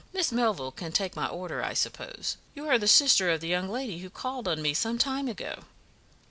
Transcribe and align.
"Miss 0.13 0.31
Melville 0.31 0.71
can 0.71 0.91
take 0.91 1.15
my 1.15 1.27
order, 1.27 1.63
I 1.63 1.75
suppose? 1.75 2.37
You 2.55 2.67
are 2.67 2.79
the 2.79 2.87
sister 2.87 3.29
of 3.29 3.39
the 3.39 3.47
young 3.47 3.69
lady 3.69 3.99
who 3.99 4.09
called 4.09 4.47
on 4.47 4.59
me 4.59 4.73
some 4.73 4.97
time 4.97 5.27
ago?" 5.27 5.65